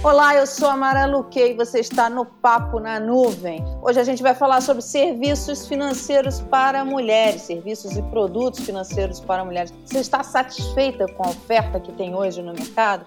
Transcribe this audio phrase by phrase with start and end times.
[0.00, 3.64] Olá, eu sou a Mara Luque e você está no Papo na Nuvem.
[3.82, 9.44] Hoje a gente vai falar sobre serviços financeiros para mulheres, serviços e produtos financeiros para
[9.44, 9.74] mulheres.
[9.84, 13.06] Você está satisfeita com a oferta que tem hoje no mercado?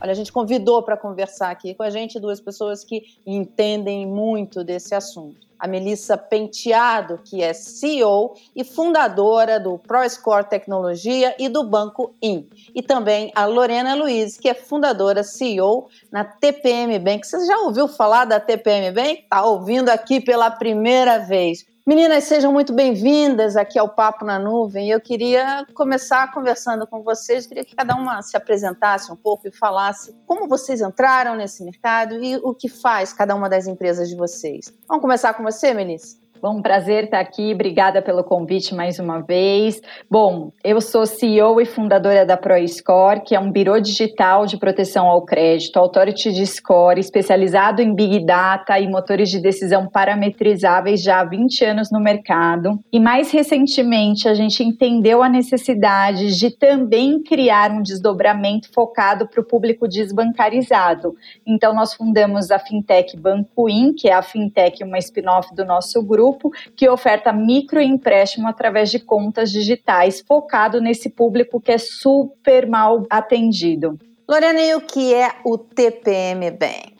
[0.00, 4.62] Olha, a gente convidou para conversar aqui com a gente duas pessoas que entendem muito
[4.62, 11.64] desse assunto a Melissa Penteado, que é CEO e fundadora do ProScore Tecnologia e do
[11.64, 12.46] Banco IN.
[12.74, 17.26] E também a Lorena Luiz, que é fundadora, CEO na TPM Bank.
[17.26, 19.22] Você já ouviu falar da TPM Bank?
[19.22, 21.64] Está ouvindo aqui pela primeira vez.
[21.86, 24.88] Meninas, sejam muito bem-vindas aqui ao Papo na Nuvem.
[24.88, 29.52] Eu queria começar conversando com vocês, queria que cada uma se apresentasse um pouco e
[29.52, 34.16] falasse como vocês entraram nesse mercado e o que faz cada uma das empresas de
[34.16, 34.72] vocês.
[34.88, 36.23] Vamos começar com você, Melissa?
[36.44, 37.54] Bom, prazer estar aqui.
[37.54, 39.80] Obrigada pelo convite mais uma vez.
[40.10, 45.06] Bom, eu sou CEO e fundadora da ProScore, que é um birô digital de proteção
[45.06, 51.20] ao crédito, authority de score, especializado em Big Data e motores de decisão parametrizáveis já
[51.20, 52.78] há 20 anos no mercado.
[52.92, 59.40] E mais recentemente, a gente entendeu a necessidade de também criar um desdobramento focado para
[59.40, 61.14] o público desbancarizado.
[61.46, 66.02] Então, nós fundamos a Fintech Banco In, que é a Fintech, uma spin-off do nosso
[66.02, 72.68] grupo grupo que oferta microempréstimo através de contas digitais, focado nesse público que é super
[72.68, 73.98] mal atendido.
[74.28, 76.94] Lorena, e o que é o TPM Bank?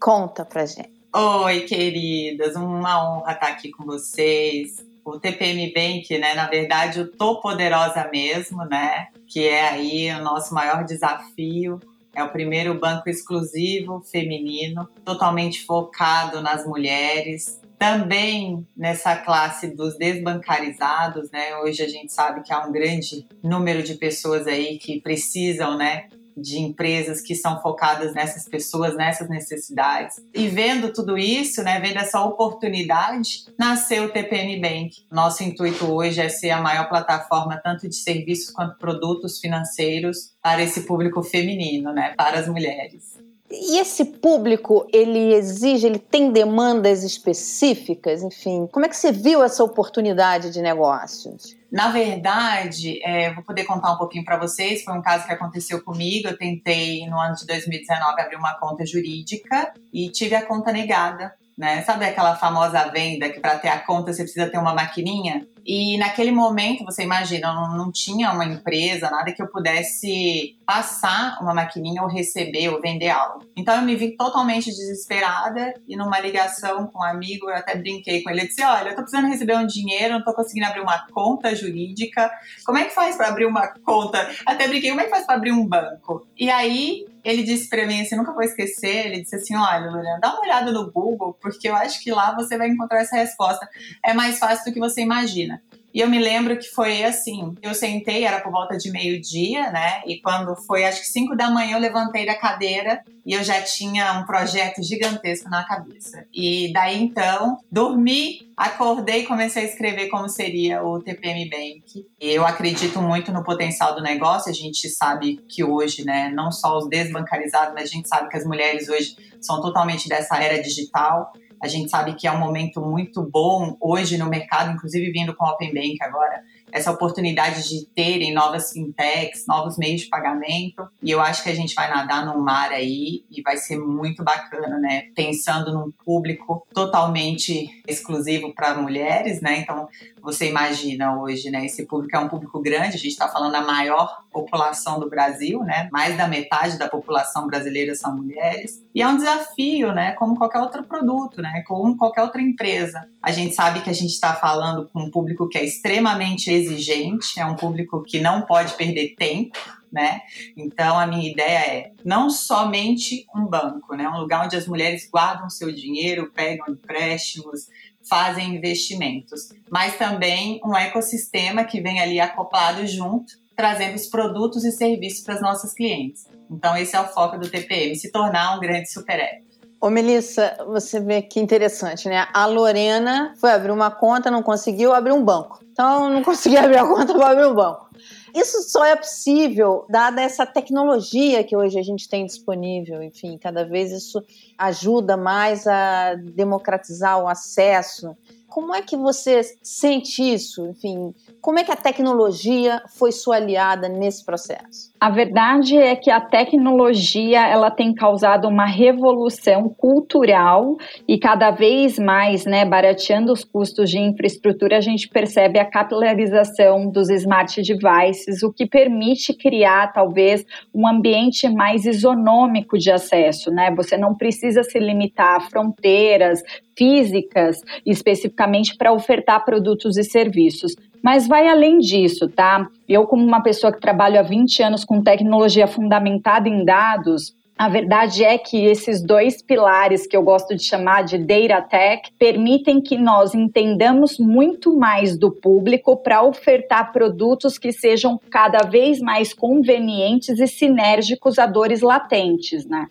[0.00, 0.90] Conta pra gente.
[1.12, 4.84] Oi, queridas, uma honra estar aqui com vocês.
[5.04, 10.22] O TPM Bank, né, na verdade, o Tô Poderosa mesmo, né, que é aí o
[10.22, 11.80] nosso maior desafio.
[12.14, 21.30] É o primeiro banco exclusivo feminino, totalmente focado nas mulheres, também nessa classe dos desbancarizados,
[21.30, 21.56] né?
[21.64, 26.08] Hoje a gente sabe que há um grande número de pessoas aí que precisam, né,
[26.36, 30.16] de empresas que são focadas nessas pessoas, nessas necessidades.
[30.34, 35.06] E vendo tudo isso, né, vendo essa oportunidade, nasceu o TPM Bank.
[35.10, 40.62] Nosso intuito hoje é ser a maior plataforma tanto de serviços quanto produtos financeiros para
[40.62, 43.09] esse público feminino, né, para as mulheres.
[43.50, 48.68] E esse público, ele exige, ele tem demandas específicas, enfim.
[48.70, 51.56] Como é que você viu essa oportunidade de negócios?
[51.70, 54.84] Na verdade, é, vou poder contar um pouquinho para vocês.
[54.84, 56.28] Foi um caso que aconteceu comigo.
[56.28, 61.34] Eu tentei, no ano de 2019, abrir uma conta jurídica e tive a conta negada.
[61.60, 61.82] Né?
[61.82, 65.46] Sabe aquela famosa venda que para ter a conta você precisa ter uma maquininha?
[65.62, 71.36] E naquele momento, você imagina, não, não tinha uma empresa, nada que eu pudesse passar
[71.42, 73.44] uma maquininha ou receber ou vender algo.
[73.54, 78.22] Então eu me vi totalmente desesperada e numa ligação com um amigo, eu até brinquei
[78.22, 80.80] com ele, eu disse, olha, eu tô precisando receber um dinheiro, não tô conseguindo abrir
[80.80, 82.30] uma conta jurídica,
[82.64, 84.30] como é que faz para abrir uma conta?
[84.46, 86.26] Até brinquei, como é que faz para abrir um banco?
[86.38, 90.18] E aí ele disse para mim assim, nunca vou esquecer, ele disse assim, olha, Lorena,
[90.20, 93.68] dá uma olhada no Google, porque eu acho que lá você vai encontrar essa resposta.
[94.04, 95.62] É mais fácil do que você imagina.
[95.92, 100.02] E eu me lembro que foi assim: eu sentei, era por volta de meio-dia, né?
[100.06, 103.60] E quando foi, acho que cinco da manhã, eu levantei da cadeira e eu já
[103.62, 106.24] tinha um projeto gigantesco na cabeça.
[106.32, 112.06] E daí então, dormi, acordei e comecei a escrever como seria o TPM Bank.
[112.20, 114.50] Eu acredito muito no potencial do negócio.
[114.50, 118.36] A gente sabe que hoje, né, não só os desbancarizados, mas a gente sabe que
[118.36, 121.32] as mulheres hoje são totalmente dessa era digital.
[121.60, 125.44] A gente sabe que é um momento muito bom hoje no mercado, inclusive vindo com
[125.44, 130.88] o Open Bank agora, essa oportunidade de terem novas fintechs, novos meios de pagamento.
[131.02, 134.22] E eu acho que a gente vai nadar num mar aí e vai ser muito
[134.22, 135.04] bacana, né?
[135.14, 139.58] Pensando num público totalmente exclusivo para mulheres, né?
[139.58, 139.88] Então,
[140.22, 141.64] você imagina hoje, né?
[141.64, 145.60] Esse público é um público grande, a gente está falando da maior população do Brasil,
[145.64, 145.88] né?
[145.92, 148.82] Mais da metade da população brasileira são mulheres.
[148.94, 150.12] E é um desafio, né?
[150.12, 151.62] Como qualquer outro produto, né?
[151.66, 153.08] Como qualquer outra empresa.
[153.22, 157.38] A gente sabe que a gente está falando com um público que é extremamente exigente,
[157.38, 159.58] é um público que não pode perder tempo,
[159.92, 160.20] né?
[160.56, 164.08] Então a minha ideia é não somente um banco, né?
[164.08, 167.66] Um lugar onde as mulheres guardam seu dinheiro, pegam empréstimos,
[168.08, 174.72] fazem investimentos, mas também um ecossistema que vem ali acoplado junto, trazendo os produtos e
[174.72, 176.26] serviços para as nossas clientes.
[176.50, 179.49] Então esse é o foco do TPM, se tornar um grande super app.
[179.80, 182.28] Ô Melissa, você vê que interessante, né?
[182.34, 185.64] A Lorena foi abrir uma conta, não conseguiu abrir um banco.
[185.72, 187.88] Então não consegui abrir a conta para abrir um banco.
[188.34, 193.02] Isso só é possível dada essa tecnologia que hoje a gente tem disponível.
[193.02, 194.22] Enfim, cada vez isso
[194.58, 198.14] ajuda mais a democratizar o acesso.
[198.50, 200.66] Como é que você sente isso?
[200.66, 204.90] Enfim, como é que a tecnologia foi sua aliada nesse processo?
[204.98, 210.76] A verdade é que a tecnologia ela tem causado uma revolução cultural
[211.06, 216.90] e cada vez mais, né, barateando os custos de infraestrutura, a gente percebe a capilarização
[216.90, 220.44] dos smart devices, o que permite criar talvez
[220.74, 223.72] um ambiente mais isonômico de acesso, né?
[223.76, 226.42] Você não precisa se limitar a fronteiras
[226.76, 228.39] físicas especificamente
[228.76, 230.74] para ofertar produtos e serviços.
[231.02, 232.66] Mas vai além disso, tá?
[232.88, 237.68] Eu, como uma pessoa que trabalha há 20 anos com tecnologia fundamentada em dados, a
[237.68, 242.80] verdade é que esses dois pilares que eu gosto de chamar de data tech permitem
[242.80, 249.34] que nós entendamos muito mais do público para ofertar produtos que sejam cada vez mais
[249.34, 252.86] convenientes e sinérgicos a dores latentes, né?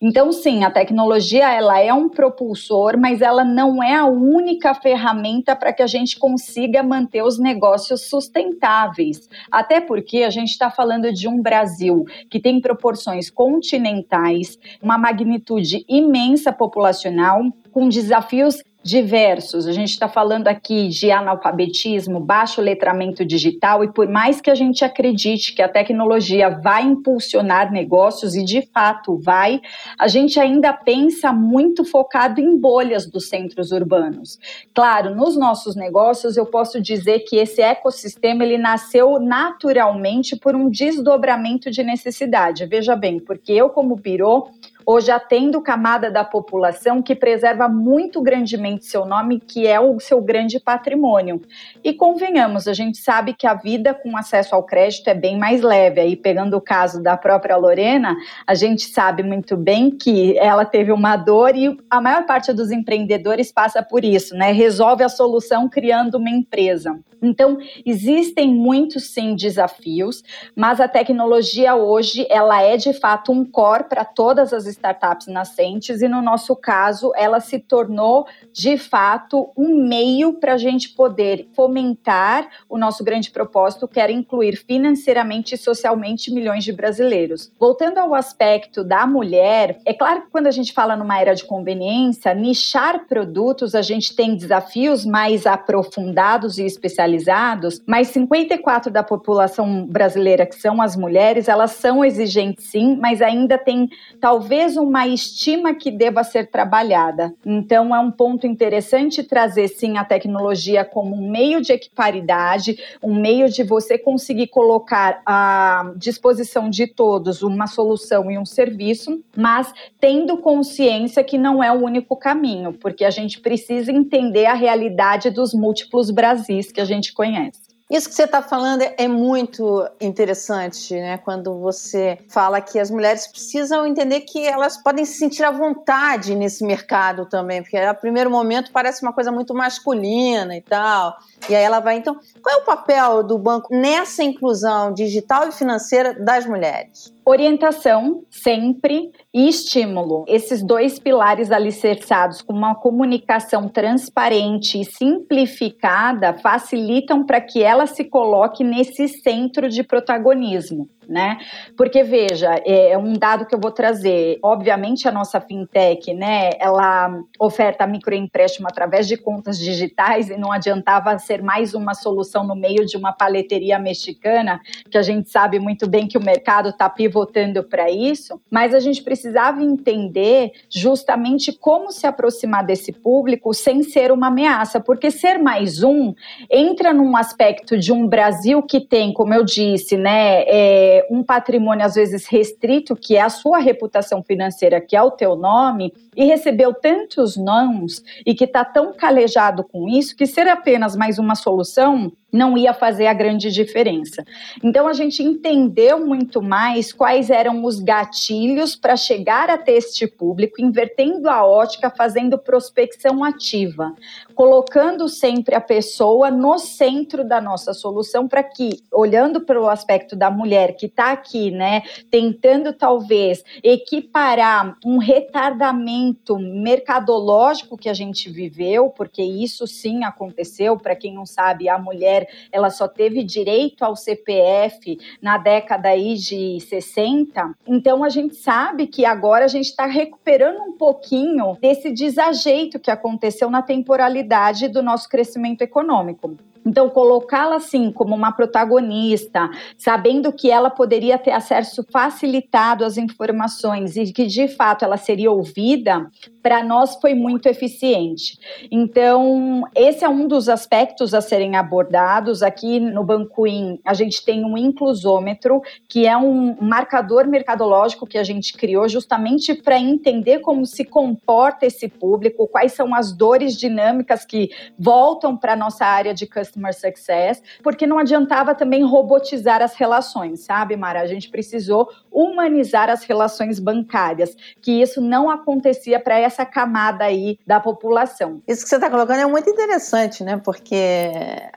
[0.00, 5.54] Então, sim, a tecnologia ela é um propulsor, mas ela não é a única ferramenta
[5.54, 9.28] para que a gente consiga manter os negócios sustentáveis.
[9.50, 15.84] Até porque a gente está falando de um Brasil que tem proporções continentais, uma magnitude
[15.88, 19.66] imensa populacional, com desafios diversos.
[19.66, 24.54] A gente está falando aqui de analfabetismo, baixo letramento digital, e por mais que a
[24.54, 29.60] gente acredite que a tecnologia vai impulsionar negócios, e de fato vai,
[29.98, 34.38] a gente ainda pensa muito focado em bolhas dos centros urbanos.
[34.74, 40.70] Claro, nos nossos negócios, eu posso dizer que esse ecossistema ele nasceu naturalmente por um
[40.70, 42.66] desdobramento de necessidade.
[42.66, 44.48] Veja bem, porque eu, como Biro,
[44.84, 50.20] hoje atendo camada da população que preserva muito grandemente seu nome, que é o seu
[50.20, 51.40] grande patrimônio.
[51.82, 55.62] E convenhamos, a gente sabe que a vida com acesso ao crédito é bem mais
[55.62, 56.00] leve.
[56.00, 58.16] Aí, pegando o caso da própria Lorena,
[58.46, 62.70] a gente sabe muito bem que ela teve uma dor e a maior parte dos
[62.70, 64.52] empreendedores passa por isso, né?
[64.52, 66.98] Resolve a solução criando uma empresa.
[67.22, 70.22] Então, existem muitos sim desafios,
[70.56, 76.02] mas a tecnologia hoje, ela é de fato um core para todas as startups nascentes
[76.02, 81.48] e no nosso caso, ela se tornou de fato um meio para a gente poder
[81.54, 87.52] fomentar o nosso grande propósito, que era incluir financeiramente e socialmente milhões de brasileiros.
[87.58, 91.44] Voltando ao aspecto da mulher, é claro que quando a gente fala numa era de
[91.44, 99.86] conveniência, nichar produtos, a gente tem desafios mais aprofundados e especializados, mas 54 da população
[99.86, 103.88] brasileira que são as mulheres, elas são exigentes sim, mas ainda tem
[104.20, 107.34] talvez talvez uma estima que deva ser trabalhada.
[107.46, 113.14] Então, é um ponto interessante trazer, sim, a tecnologia como um meio de equiparidade, um
[113.14, 119.72] meio de você conseguir colocar à disposição de todos uma solução e um serviço, mas
[119.98, 125.30] tendo consciência que não é o único caminho, porque a gente precisa entender a realidade
[125.30, 127.69] dos múltiplos Brasis que a gente conhece.
[127.90, 131.18] Isso que você está falando é muito interessante, né?
[131.18, 136.36] Quando você fala que as mulheres precisam entender que elas podem se sentir à vontade
[136.36, 141.16] nesse mercado também, porque a primeiro momento parece uma coisa muito masculina e tal.
[141.48, 141.96] E aí ela vai.
[141.96, 147.12] Então, qual é o papel do banco nessa inclusão digital e financeira das mulheres?
[147.24, 150.24] Orientação, sempre, e estímulo.
[150.26, 158.04] Esses dois pilares alicerçados com uma comunicação transparente e simplificada facilitam para que ela se
[158.04, 161.38] coloque nesse centro de protagonismo né?
[161.76, 164.38] Porque veja, é, é um dado que eu vou trazer.
[164.42, 166.50] Obviamente a nossa fintech, né?
[166.60, 172.54] Ela oferta microempréstimo através de contas digitais e não adiantava ser mais uma solução no
[172.54, 176.88] meio de uma paleteria mexicana, que a gente sabe muito bem que o mercado está
[176.88, 178.40] pivotando para isso.
[178.48, 184.78] Mas a gente precisava entender justamente como se aproximar desse público sem ser uma ameaça,
[184.78, 186.14] porque ser mais um
[186.48, 190.44] entra num aspecto de um Brasil que tem, como eu disse, né?
[190.46, 195.10] É, um patrimônio às vezes restrito, que é a sua reputação financeira, que é o
[195.10, 200.48] teu nome, e recebeu tantos nãos e que está tão calejado com isso que ser
[200.48, 204.24] apenas mais uma solução não ia fazer a grande diferença.
[204.62, 210.60] Então a gente entendeu muito mais quais eram os gatilhos para chegar até este público,
[210.60, 213.94] invertendo a ótica, fazendo prospecção ativa,
[214.34, 220.14] colocando sempre a pessoa no centro da nossa solução para que, olhando para o aspecto
[220.14, 228.30] da mulher que está aqui, né, tentando talvez equiparar um retardamento mercadológico que a gente
[228.30, 233.22] viveu, porque isso sim aconteceu, para quem não sabe, a mulher mulher ela só teve
[233.22, 237.54] direito ao CPF na década aí de 60.
[237.66, 242.90] Então a gente sabe que agora a gente está recuperando um pouquinho desse desajeito que
[242.90, 246.36] aconteceu na temporalidade do nosso crescimento econômico.
[246.64, 253.96] Então, colocá-la assim como uma protagonista, sabendo que ela poderia ter acesso facilitado às informações
[253.96, 256.06] e que de fato ela seria ouvida,
[256.42, 258.38] para nós foi muito eficiente.
[258.70, 262.42] Então, esse é um dos aspectos a serem abordados.
[262.42, 268.24] Aqui no Bancoin, a gente tem um inclusômetro, que é um marcador mercadológico que a
[268.24, 274.24] gente criou justamente para entender como se comporta esse público, quais são as dores dinâmicas
[274.24, 279.62] que voltam para a nossa área de customer customer success, porque não adiantava também robotizar
[279.62, 281.00] as relações, sabe, Mara?
[281.00, 281.88] A gente precisou
[282.20, 288.42] humanizar as relações bancárias, que isso não acontecia para essa camada aí da população.
[288.46, 290.40] Isso que você está colocando é muito interessante, né?
[290.44, 291.10] Porque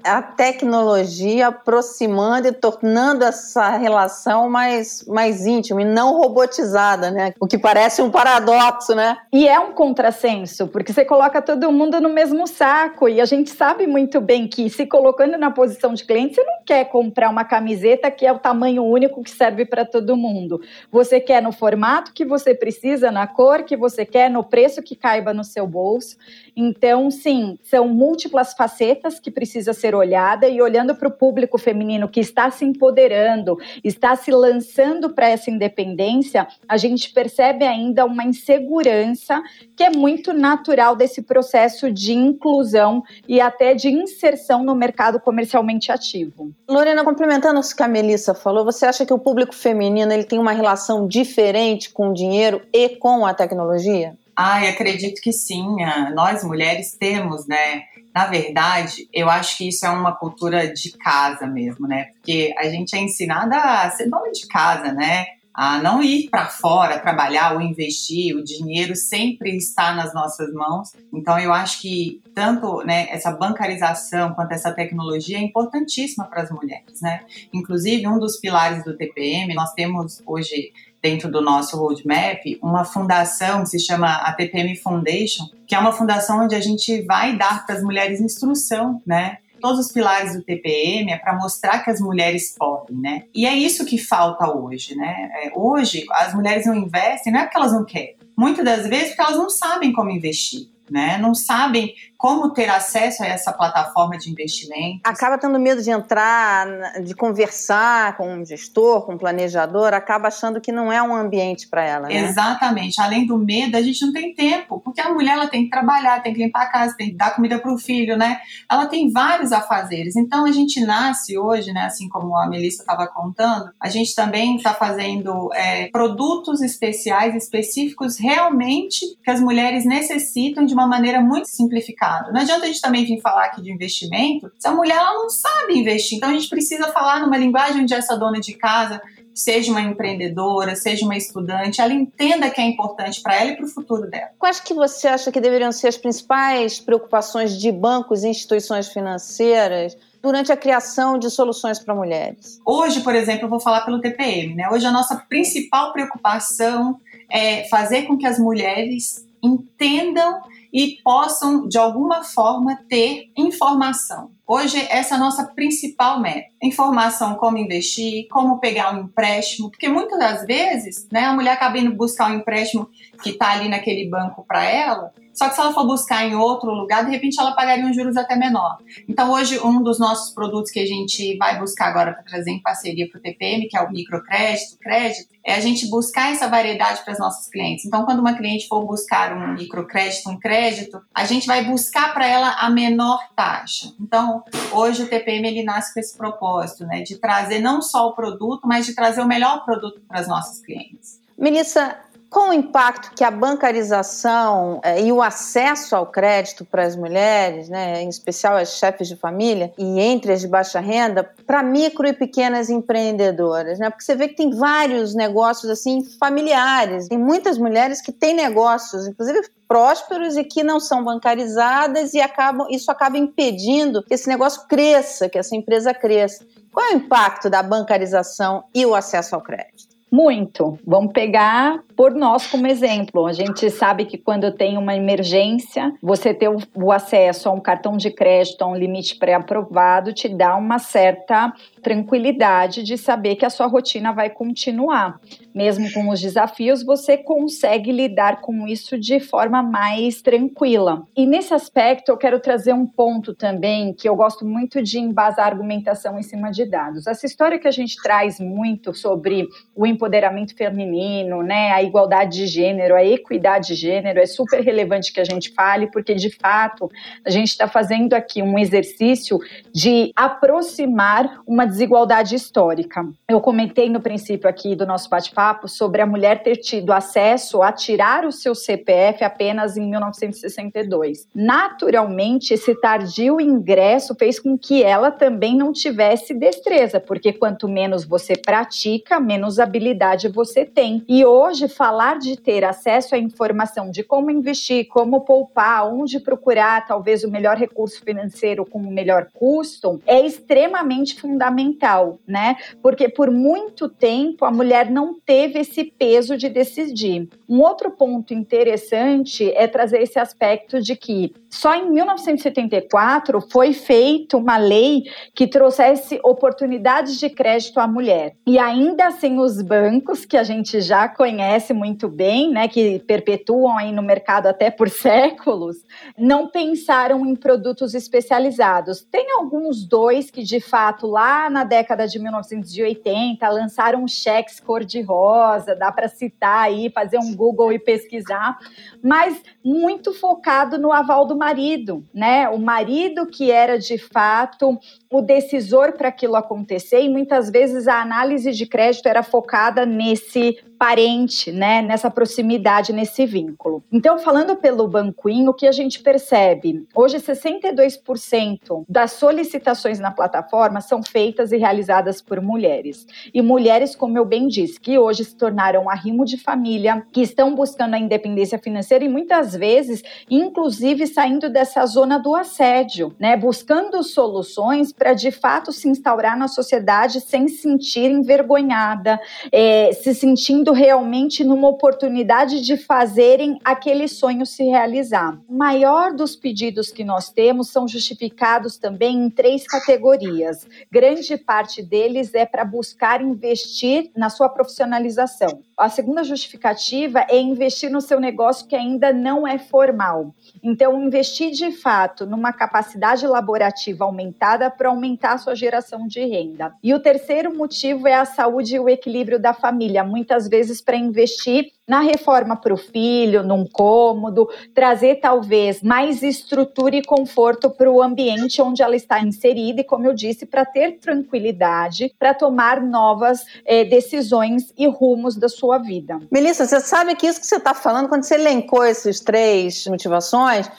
[0.03, 7.33] a tecnologia aproximando e tornando essa relação mais, mais íntima e não robotizada, né?
[7.39, 9.17] O que parece um paradoxo, né?
[9.31, 13.49] E é um contrassenso, porque você coloca todo mundo no mesmo saco e a gente
[13.49, 17.43] sabe muito bem que se colocando na posição de cliente, você não quer comprar uma
[17.43, 20.52] camiseta que é o tamanho único que serve para todo mundo.
[20.91, 24.95] Você quer no formato que você precisa, na cor que você quer, no preço que
[24.95, 26.17] caiba no seu bolso.
[26.55, 32.07] Então, sim, são múltiplas facetas que precisa ser olhada e olhando para o público feminino
[32.07, 38.23] que está se empoderando, está se lançando para essa independência, a gente percebe ainda uma
[38.23, 39.41] insegurança
[39.75, 45.91] que é muito natural desse processo de inclusão e até de inserção no mercado comercialmente
[45.91, 46.51] ativo.
[46.67, 50.39] Lorena, complementando o que a Melissa falou, você acha que o público feminino ele tem
[50.39, 54.15] uma relação diferente com o dinheiro e com a tecnologia?
[54.35, 55.75] Ai, acredito que sim.
[56.13, 57.83] Nós mulheres temos, né?
[58.13, 62.05] Na verdade, eu acho que isso é uma cultura de casa mesmo, né?
[62.13, 65.25] Porque a gente é ensinada a ser dona de casa, né?
[65.53, 70.93] A não ir para fora trabalhar ou investir, o dinheiro sempre está nas nossas mãos.
[71.13, 76.49] Então, eu acho que tanto né, essa bancarização quanto essa tecnologia é importantíssima para as
[76.49, 77.23] mulheres, né?
[77.53, 80.71] Inclusive, um dos pilares do TPM, nós temos hoje
[81.03, 85.91] dentro do nosso roadmap uma fundação que se chama a TPM Foundation, que é uma
[85.91, 89.39] fundação onde a gente vai dar para as mulheres instrução, né?
[89.59, 93.23] Todos os pilares do TPM é para mostrar que as mulheres podem, né?
[93.35, 95.29] E é isso que falta hoje, né?
[95.43, 99.09] É, hoje as mulheres não investem, não é porque elas não querem, muitas das vezes
[99.09, 100.71] porque elas não sabem como investir.
[100.91, 101.17] Né?
[101.17, 105.01] Não sabem como ter acesso a essa plataforma de investimento.
[105.03, 106.65] Acaba tendo medo de entrar,
[107.03, 111.67] de conversar com um gestor, com um planejador, acaba achando que não é um ambiente
[111.67, 112.07] para ela.
[112.07, 112.15] Né?
[112.15, 113.01] Exatamente.
[113.01, 116.23] Além do medo, a gente não tem tempo, porque a mulher ela tem que trabalhar,
[116.23, 118.39] tem que limpar a casa, tem que dar comida para o filho, né?
[118.71, 120.15] Ela tem vários afazeres.
[120.15, 121.81] Então a gente nasce hoje, né?
[121.81, 128.17] Assim como a Melissa estava contando, a gente também está fazendo é, produtos especiais, específicos,
[128.17, 133.05] realmente que as mulheres necessitam de uma maneira muito simplificada Não adianta a gente também
[133.05, 136.17] vir falar aqui de investimento se a mulher ela não sabe investir.
[136.17, 139.01] Então a gente precisa falar numa linguagem onde essa dona de casa
[139.33, 143.65] seja uma empreendedora, seja uma estudante, ela entenda que é importante para ela e para
[143.65, 144.29] o futuro dela.
[144.37, 149.97] Quais que você acha que deveriam ser as principais preocupações de bancos e instituições financeiras
[150.21, 152.61] durante a criação de soluções para mulheres?
[152.65, 154.69] Hoje, por exemplo, eu vou falar pelo TPM, né?
[154.71, 160.41] Hoje a nossa principal preocupação é fazer com que as mulheres entendam
[160.73, 164.31] e possam, de alguma forma, ter informação.
[164.45, 166.49] Hoje, essa é a nossa principal meta.
[166.61, 171.77] Informação como investir, como pegar um empréstimo, porque muitas das vezes né, a mulher acaba
[171.77, 172.89] indo buscar um empréstimo
[173.21, 176.71] que está ali naquele banco para ela, só que se ela for buscar em outro
[176.71, 178.77] lugar, de repente ela pagaria um juros até menor.
[179.09, 182.61] Então, hoje, um dos nossos produtos que a gente vai buscar agora para trazer em
[182.61, 187.03] parceria para o TPM, que é o microcrédito, crédito, é a gente buscar essa variedade
[187.03, 187.85] para as nossas clientes.
[187.85, 192.27] Então, quando uma cliente for buscar um microcrédito, um crédito, a gente vai buscar para
[192.27, 193.91] ela a menor taxa.
[193.99, 194.32] Então,
[194.71, 198.67] hoje o TPM ele nasce com esse propósito, né, de trazer não só o produto,
[198.67, 201.19] mas de trazer o melhor produto para as nossas clientes.
[201.37, 201.97] Melissa,
[202.33, 207.69] com o impacto que a bancarização eh, e o acesso ao crédito para as mulheres,
[207.69, 212.07] né, em especial as chefes de família e entre as de baixa renda, para micro
[212.07, 213.91] e pequenas empreendedoras, né?
[213.91, 217.07] Porque você vê que tem vários negócios assim familiares.
[217.07, 222.65] Tem muitas mulheres que têm negócios, inclusive prósperos e que não são bancarizadas e acabam,
[222.71, 226.43] isso acaba impedindo que esse negócio cresça, que essa empresa cresça.
[226.71, 229.92] Qual é o impacto da bancarização e o acesso ao crédito?
[230.13, 230.77] Muito.
[230.85, 233.25] Vamos pegar por nós como exemplo.
[233.25, 237.97] A gente sabe que quando tem uma emergência, você ter o, acesso a um cartão
[237.97, 241.51] de crédito, a um limite pré-aprovado, te dá uma certa
[241.81, 245.19] tranquilidade de saber que a sua rotina vai continuar.
[245.53, 251.07] Mesmo com os desafios, você consegue lidar com isso de forma mais tranquila.
[251.15, 255.45] E nesse aspecto, eu quero trazer um ponto também que eu gosto muito de embasar
[255.45, 257.07] a argumentação em cima de dados.
[257.07, 262.47] Essa história que a gente traz muito sobre o empoderamento feminino, né, a igualdade de
[262.47, 266.91] gênero, a equidade de gênero, é super relevante que a gente fale, porque de fato
[267.25, 269.39] a gente está fazendo aqui um exercício
[269.73, 273.07] de aproximar uma desigualdade histórica.
[273.29, 277.71] Eu comentei no princípio aqui do nosso bate-papo sobre a mulher ter tido acesso a
[277.71, 281.29] tirar o seu CPF apenas em 1962.
[281.33, 288.03] Naturalmente, esse tardio ingresso fez com que ela também não tivesse destreza, porque quanto menos
[288.03, 289.92] você pratica, menos habilidade
[290.29, 291.03] você tem.
[291.07, 296.85] E hoje, falar de ter acesso à informação de como investir, como poupar, onde procurar
[296.85, 302.55] talvez o melhor recurso financeiro com o melhor custo, é extremamente fundamental, né?
[302.81, 307.29] Porque por muito tempo a mulher não teve esse peso de decidir.
[307.47, 314.37] Um outro ponto interessante é trazer esse aspecto de que só em 1974 foi feita
[314.37, 315.03] uma lei
[315.35, 318.35] que trouxesse oportunidades de crédito à mulher.
[318.45, 323.75] E ainda assim os bancos, que a gente já conhece muito bem, né, que perpetuam
[323.75, 325.77] aí no mercado até por séculos,
[326.15, 329.01] não pensaram em produtos especializados.
[329.01, 335.91] Tem alguns dois que de fato lá na década de 1980 lançaram cheques cor-de-rosa, dá
[335.91, 338.59] para citar aí, fazer um Google e pesquisar,
[339.01, 342.47] mas muito focado no aval do marido, né?
[342.47, 344.77] O marido que era de fato
[345.13, 350.57] o decisor para aquilo acontecer e muitas vezes a análise de crédito era focada nesse
[350.83, 353.81] parente, né, nessa proximidade, nesse vínculo.
[353.89, 356.85] Então, falando pelo Banquinho, o que a gente percebe?
[356.93, 363.07] Hoje, 62% das solicitações na plataforma são feitas e realizadas por mulheres.
[363.33, 367.55] E mulheres, como eu bem disse, que hoje se tornaram arrimo de família, que estão
[367.55, 374.03] buscando a independência financeira e muitas vezes, inclusive, saindo dessa zona do assédio, né, buscando
[374.03, 379.17] soluções para de fato se instaurar na sociedade sem se sentir envergonhada,
[379.49, 385.39] é, se sentindo realmente numa oportunidade de fazerem aquele sonho se realizar.
[385.47, 390.67] O maior dos pedidos que nós temos são justificados também em três categorias.
[390.91, 395.61] Grande parte deles é para buscar investir na sua profissionalização.
[395.77, 400.33] A segunda justificativa é investir no seu negócio que ainda não é formal.
[400.63, 406.73] Então, investir de fato numa capacidade laborativa aumentada para aumentar a sua geração de renda.
[406.81, 410.95] E o terceiro motivo é a saúde e o equilíbrio da família, muitas vezes para
[410.95, 417.91] investir na reforma para o filho, num cômodo, trazer talvez mais estrutura e conforto para
[417.91, 422.81] o ambiente onde ela está inserida e, como eu disse, para ter tranquilidade, para tomar
[422.81, 426.19] novas eh, decisões e rumos da sua vida.
[426.31, 430.69] Melissa, você sabe que isso que você está falando, quando você elencou esses três motivações,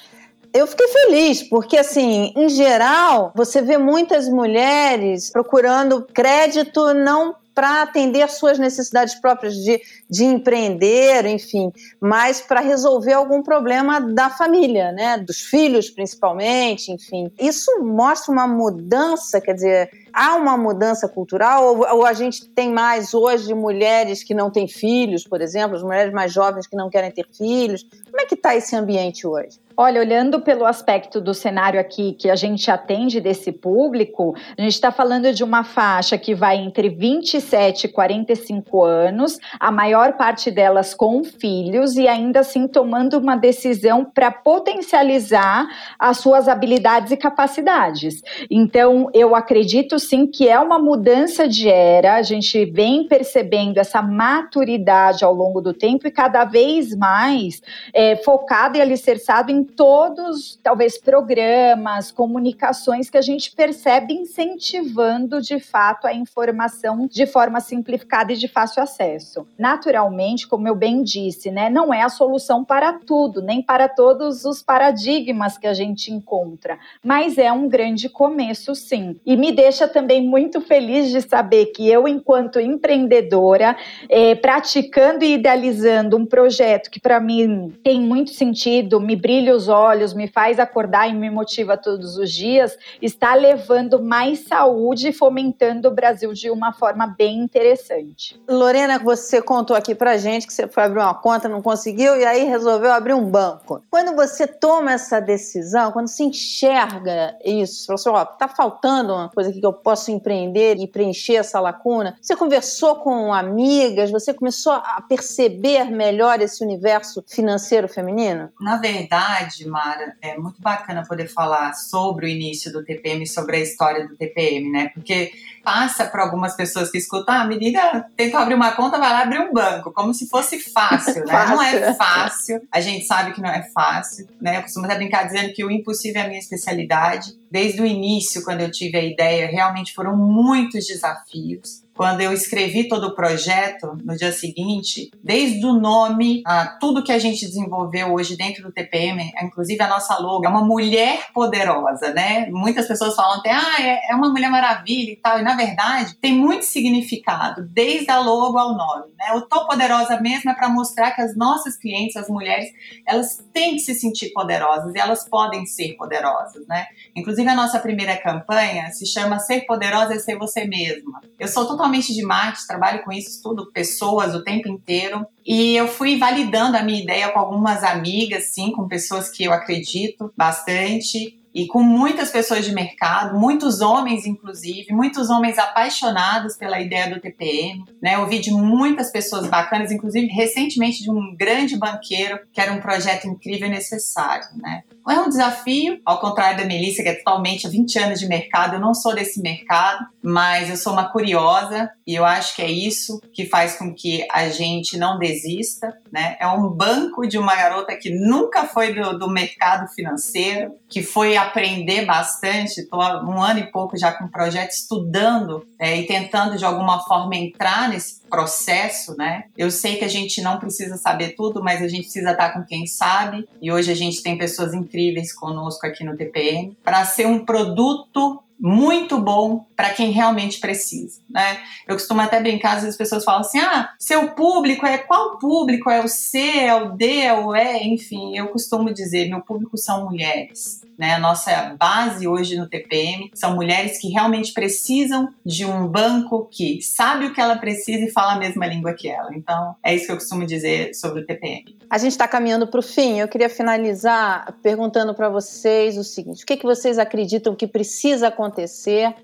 [0.55, 7.83] eu fiquei feliz, porque, assim, em geral, você vê muitas mulheres procurando crédito não para
[7.83, 9.81] atender suas necessidades próprias de,
[10.15, 15.19] de empreender, enfim, mas para resolver algum problema da família, né?
[15.19, 17.33] Dos filhos, principalmente, enfim.
[17.37, 22.71] Isso mostra uma mudança, quer dizer, há uma mudança cultural ou, ou, a gente tem
[22.71, 26.89] mais hoje mulheres que não têm filhos, por exemplo, as mulheres mais jovens que não
[26.89, 27.83] querem ter filhos?
[27.83, 29.59] Como é que está esse ambiente hoje?
[29.77, 34.75] Olha, olhando pelo aspecto do cenário aqui que a gente atende desse público, a gente
[34.75, 40.51] está falando de uma faixa que vai entre 27 e 45 anos, a maior parte
[40.51, 45.67] delas com filhos e ainda assim tomando uma decisão para potencializar
[45.99, 48.23] as suas habilidades e capacidades.
[48.51, 54.03] Então, eu acredito sim que é uma mudança de era, a gente vem percebendo essa
[54.03, 57.63] maturidade ao longo do tempo e cada vez mais
[57.93, 65.59] é, focado e alicerçado em todos, talvez, programas, comunicações que a gente percebe incentivando de
[65.59, 69.47] fato a informação de forma simplificada e de fácil acesso.
[69.85, 74.47] Naturalmente, como eu bem disse, né, não é a solução para tudo, nem para todos
[74.47, 79.21] os paradigmas que a gente encontra, mas é um grande começo, sim.
[79.27, 83.77] E me deixa também muito feliz de saber que eu, enquanto empreendedora,
[84.09, 89.69] é, praticando e idealizando um projeto que para mim tem muito sentido, me brilha os
[89.69, 95.13] olhos, me faz acordar e me motiva todos os dias, está levando mais saúde e
[95.13, 98.41] fomentando o Brasil de uma forma bem interessante.
[98.49, 102.25] Lorena, você contou aqui pra gente que você foi abrir uma conta, não conseguiu e
[102.25, 103.83] aí resolveu abrir um banco.
[103.91, 109.13] Quando você toma essa decisão, quando se enxerga isso, você falou assim, ó, tá faltando
[109.13, 112.17] uma coisa aqui que eu posso empreender e preencher essa lacuna.
[112.21, 118.51] Você conversou com amigas, você começou a perceber melhor esse universo financeiro feminino?
[118.61, 123.61] Na verdade, Mara, é muito bacana poder falar sobre o início do TPM, sobre a
[123.61, 124.91] história do TPM, né?
[124.95, 125.33] Porque
[125.65, 129.41] passa para algumas pessoas que escutam, ah, menina tentou abrir uma conta, vai lá abrir
[129.41, 131.33] um banco, como se fosse fácil, né?
[131.33, 131.55] fácil.
[131.57, 134.59] Não é fácil, a gente sabe que não é fácil, né?
[134.59, 137.35] Eu costumo até brincar dizendo que o impossível é a minha especialidade.
[137.51, 142.89] Desde o início, quando eu tive a ideia, realmente foram muitos desafios quando eu escrevi
[142.89, 148.13] todo o projeto, no dia seguinte, desde o nome a tudo que a gente desenvolveu
[148.13, 152.49] hoje dentro do TPM, inclusive a nossa logo, é uma mulher poderosa, né?
[152.51, 156.17] Muitas pessoas falam até, ah, é, é uma mulher maravilha e tal, e na verdade
[156.17, 159.33] tem muito significado, desde a logo ao nome, né?
[159.35, 162.67] O Tô Poderosa mesmo é para mostrar que as nossas clientes, as mulheres,
[163.07, 166.87] elas têm que se sentir poderosas e elas podem ser poderosas, né?
[167.15, 171.21] Inclusive a nossa primeira campanha se chama Ser Poderosa é Ser Você Mesma.
[171.39, 175.27] Eu sou totalmente totalmente de marketing, trabalho com isso, estudo pessoas o tempo inteiro.
[175.45, 179.53] E eu fui validando a minha ideia com algumas amigas, sim, com pessoas que eu
[179.53, 186.81] acredito bastante e com muitas pessoas de mercado, muitos homens, inclusive, muitos homens apaixonados pela
[186.81, 187.85] ideia do TPM.
[188.03, 188.19] Né?
[188.19, 193.29] Ouvi de muitas pessoas bacanas, inclusive recentemente de um grande banqueiro, que era um projeto
[193.29, 194.47] incrível e necessário.
[194.57, 194.83] Né?
[195.09, 198.75] É um desafio, ao contrário da Melissa, que é totalmente há 20 anos de mercado,
[198.75, 202.71] eu não sou desse mercado, mas eu sou uma curiosa e eu acho que é
[202.71, 205.95] isso que faz com que a gente não desista.
[206.11, 206.37] Né?
[206.41, 211.37] É um banco de uma garota que nunca foi do, do mercado financeiro, que foi
[211.47, 212.81] aprender bastante.
[212.81, 216.65] Estou há um ano e pouco já com o projeto, estudando é, e tentando de
[216.65, 219.45] alguma forma entrar nesse processo, né?
[219.57, 222.65] Eu sei que a gente não precisa saber tudo, mas a gente precisa estar com
[222.65, 223.49] quem sabe.
[223.63, 228.43] E hoje a gente tem pessoas incríveis conosco aqui no TPM para ser um produto
[228.67, 231.59] muito bom para quem realmente precisa, né?
[231.87, 235.39] Eu costumo até brincar, às vezes as pessoas falam assim: "Ah, seu público é qual
[235.39, 235.91] público?
[235.91, 239.77] É o C, é o D, é o E?", enfim, eu costumo dizer, meu público
[239.77, 240.81] são mulheres.
[240.97, 241.19] Né?
[241.19, 247.27] Nossa base hoje no TPM são mulheres que realmente precisam de um banco que sabe
[247.27, 249.35] o que ela precisa e fala a mesma língua que ela.
[249.35, 251.77] Então, é isso que eu costumo dizer sobre o TPM.
[251.91, 253.19] A gente está caminhando para o fim.
[253.19, 258.29] Eu queria finalizar perguntando para vocês o seguinte: o que, que vocês acreditam que precisa
[258.29, 258.54] acontecer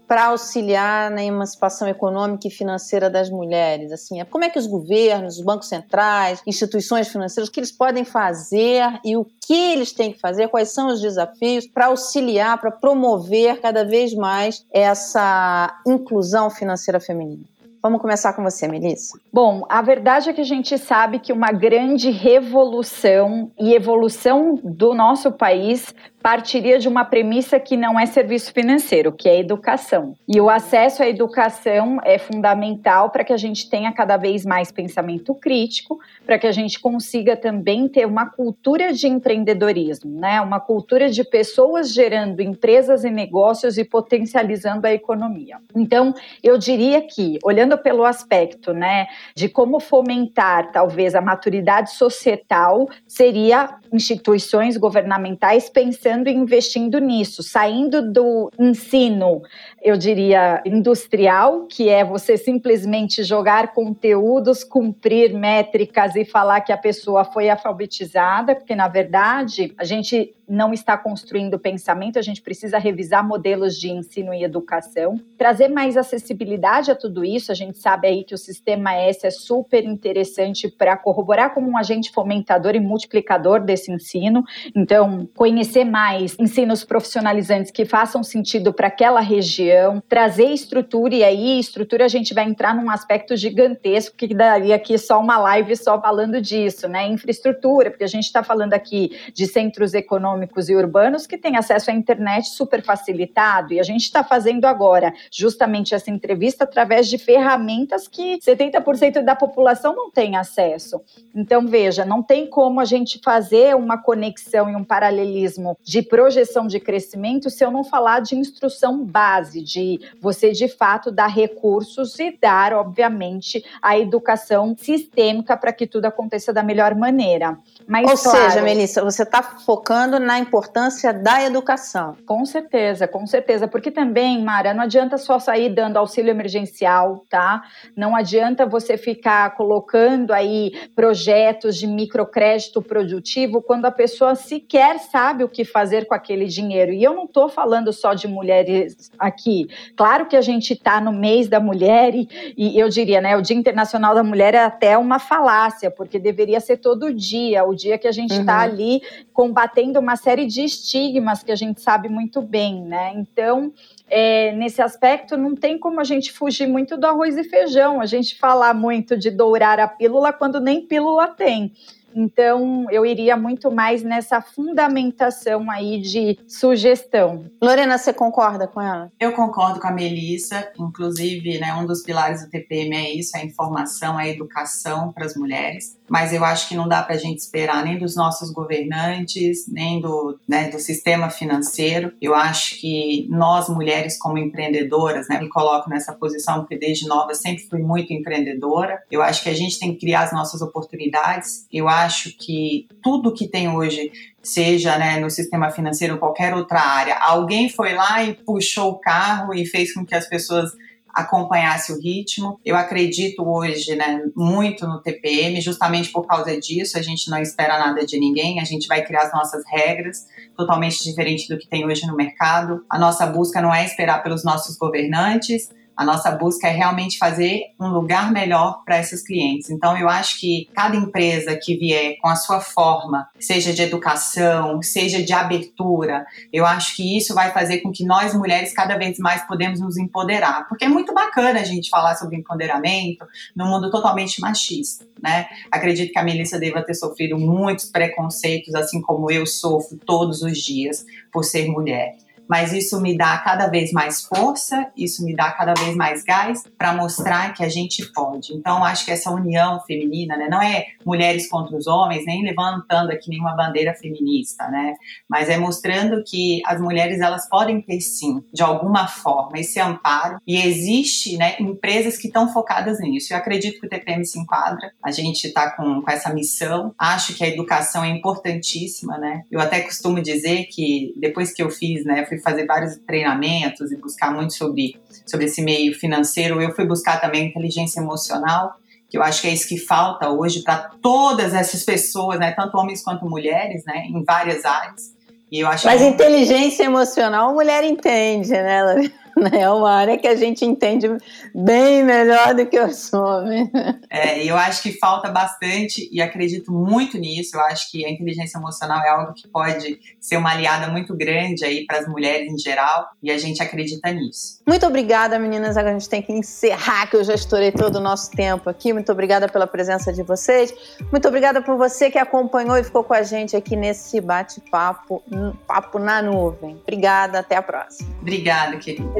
[0.07, 3.93] para auxiliar na emancipação econômica e financeira das mulheres?
[3.93, 8.05] Assim, como é que os governos, os bancos centrais, instituições financeiras, o que eles podem
[8.05, 12.71] fazer e o que eles têm que fazer, quais são os desafios para auxiliar, para
[12.71, 17.45] promover cada vez mais essa inclusão financeira feminina.
[17.83, 19.19] Vamos começar com você, Melissa.
[19.33, 24.93] Bom, a verdade é que a gente sabe que uma grande revolução e evolução do
[24.93, 30.15] nosso país partiria de uma premissa que não é serviço financeiro, que é educação.
[30.29, 34.71] E o acesso à educação é fundamental para que a gente tenha cada vez mais
[34.71, 40.41] pensamento crítico, para que a gente consiga também ter uma cultura de empreendedorismo, né?
[40.41, 45.57] Uma cultura de pessoas gerando empresas e negócios e potencializando a economia.
[45.75, 52.89] Então, eu diria que, olhando pelo aspecto, né, de como fomentar talvez a maturidade societal,
[53.07, 59.43] seria instituições governamentais pensando e investindo nisso, saindo do ensino,
[59.83, 66.79] eu diria, industrial, que é você simplesmente jogar conteúdos, cumprir métricas e falar que a
[66.79, 72.77] pessoa foi alfabetizada, porque na verdade a gente não está construindo pensamento, a gente precisa
[72.77, 77.53] revisar modelos de ensino e educação, trazer mais acessibilidade a tudo isso.
[77.53, 81.77] A gente sabe aí que o sistema S é super interessante para corroborar como um
[81.77, 84.43] agente fomentador e multiplicador desse ensino.
[84.75, 91.61] Então, conhecer mais ensinos profissionalizantes que façam sentido para aquela região, trazer estrutura, e aí
[91.61, 96.01] estrutura a gente vai entrar num aspecto gigantesco que daria aqui só uma live só
[96.01, 97.07] falando disso, né?
[97.07, 101.57] Infraestrutura, porque a gente está falando aqui de centros econômicos econômicos e urbanos que têm
[101.57, 103.73] acesso à internet super facilitado.
[103.73, 109.37] E a gente está fazendo agora justamente essa entrevista através de ferramentas que 70% da
[109.37, 111.01] população não tem acesso.
[111.35, 116.67] Então, veja, não tem como a gente fazer uma conexão e um paralelismo de projeção
[116.67, 122.19] de crescimento se eu não falar de instrução base, de você de fato dar recursos
[122.19, 127.59] e dar, obviamente, a educação sistêmica para que tudo aconteça da melhor maneira.
[127.87, 132.17] Mas, Ou claro, seja, Melissa, você está focando na importância da educação.
[132.25, 133.67] Com certeza, com certeza.
[133.67, 137.65] Porque também, Mara, não adianta só sair dando auxílio emergencial, tá?
[137.97, 145.43] Não adianta você ficar colocando aí projetos de microcrédito produtivo quando a pessoa sequer sabe
[145.43, 146.93] o que fazer com aquele dinheiro.
[146.93, 149.67] E eu não estou falando só de mulheres aqui.
[149.97, 153.43] Claro que a gente está no mês da mulher e, e eu diria, né, o
[153.43, 157.99] Dia Internacional da Mulher é até uma falácia, porque deveria ser todo dia, o dia
[157.99, 158.63] que a gente está uhum.
[158.63, 163.13] ali combatendo uma série de estigmas que a gente sabe muito bem, né?
[163.15, 163.73] Então,
[164.09, 168.07] é, nesse aspecto, não tem como a gente fugir muito do arroz e feijão, a
[168.07, 171.73] gente falar muito de dourar a pílula quando nem pílula tem.
[172.13, 177.47] Então, eu iria muito mais nessa fundamentação aí de sugestão.
[177.63, 179.13] Lorena, você concorda com ela?
[179.21, 180.73] Eu concordo com a Melissa.
[180.77, 185.37] Inclusive, né, um dos pilares do TPM é isso, a informação, a educação para as
[185.37, 185.97] mulheres.
[186.11, 190.01] Mas eu acho que não dá para a gente esperar nem dos nossos governantes, nem
[190.01, 192.13] do, né, do sistema financeiro.
[192.21, 197.33] Eu acho que nós, mulheres, como empreendedoras, né, me coloco nessa posição, porque desde nova
[197.33, 199.01] sempre fui muito empreendedora.
[199.09, 201.65] Eu acho que a gente tem que criar as nossas oportunidades.
[201.73, 204.11] Eu acho que tudo que tem hoje,
[204.43, 208.99] seja né, no sistema financeiro ou qualquer outra área, alguém foi lá e puxou o
[208.99, 210.73] carro e fez com que as pessoas
[211.15, 212.61] acompanhasse o ritmo.
[212.65, 216.99] Eu acredito hoje, né, muito no TPM, justamente por causa disso.
[216.99, 221.03] A gente não espera nada de ninguém, a gente vai criar as nossas regras, totalmente
[221.03, 222.85] diferente do que tem hoje no mercado.
[222.89, 227.75] A nossa busca não é esperar pelos nossos governantes, a nossa busca é realmente fazer
[227.79, 229.69] um lugar melhor para esses clientes.
[229.69, 234.81] Então, eu acho que cada empresa que vier com a sua forma, seja de educação,
[234.83, 239.19] seja de abertura, eu acho que isso vai fazer com que nós mulheres cada vez
[239.19, 240.67] mais podemos nos empoderar.
[240.71, 245.49] Porque é muito bacana a gente falar sobre empoderamento num mundo totalmente machista, né?
[245.71, 250.57] Acredito que a Melissa deva ter sofrido muitos preconceitos, assim como eu sofro todos os
[250.57, 252.17] dias por ser mulher
[252.51, 256.65] mas isso me dá cada vez mais força, isso me dá cada vez mais gás
[256.77, 258.53] para mostrar que a gente pode.
[258.53, 263.13] Então, acho que essa união feminina, né, não é mulheres contra os homens, nem levantando
[263.13, 264.95] aqui nenhuma bandeira feminista, né,
[265.29, 270.41] mas é mostrando que as mulheres elas podem ter sim, de alguma forma, esse amparo
[270.45, 273.33] e existe, né, empresas que estão focadas nisso.
[273.33, 274.91] Eu acredito que o TPM se enquadra.
[275.05, 276.93] A gente está com, com essa missão.
[276.99, 279.43] Acho que a educação é importantíssima, né.
[279.49, 283.97] Eu até costumo dizer que depois que eu fiz, né, fui fazer vários treinamentos e
[283.97, 288.75] buscar muito sobre, sobre esse meio financeiro, eu fui buscar também inteligência emocional,
[289.09, 292.77] que eu acho que é isso que falta hoje para todas essas pessoas, né, tanto
[292.77, 295.15] homens quanto mulheres, né, em várias áreas.
[295.51, 296.07] E eu acho Mas que...
[296.07, 299.20] inteligência emocional a mulher entende, né, Lorena?
[299.37, 299.61] né?
[299.61, 301.09] É uma área que a gente entende
[301.55, 303.71] bem melhor do que os homens.
[304.09, 307.57] É, eu acho que falta bastante e acredito muito nisso.
[307.57, 311.65] Eu acho que a inteligência emocional é algo que pode ser uma aliada muito grande
[311.65, 314.61] aí para as mulheres em geral e a gente acredita nisso.
[314.67, 315.77] Muito obrigada, meninas.
[315.77, 318.93] Agora a gente tem que encerrar, que eu já estourei todo o nosso tempo aqui.
[318.93, 320.73] Muito obrigada pela presença de vocês.
[321.11, 325.23] Muito obrigada por você que acompanhou e ficou com a gente aqui nesse bate-papo,
[325.67, 326.79] papo na nuvem.
[326.83, 328.11] Obrigada, até a próxima.
[328.21, 329.20] Obrigada, querida.